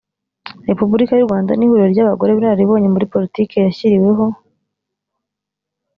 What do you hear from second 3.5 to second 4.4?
yashyiriweho